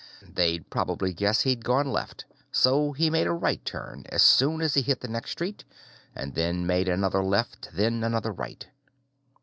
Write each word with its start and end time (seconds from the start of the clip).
They'd 0.27 0.67
probably 0.71 1.13
guess 1.13 1.41
he'd 1.41 1.63
gone 1.63 1.85
left, 1.87 2.25
so 2.51 2.91
he 2.91 3.11
made 3.11 3.27
a 3.27 3.31
right 3.33 3.63
turn 3.63 4.05
as 4.09 4.23
soon 4.23 4.59
as 4.61 4.73
he 4.73 4.81
hit 4.81 5.01
the 5.01 5.07
next 5.07 5.29
street, 5.29 5.63
and 6.15 6.33
then 6.33 6.65
made 6.65 6.89
another 6.89 7.23
left, 7.23 7.69
then 7.71 8.03
another 8.03 8.31
right. 8.31 8.67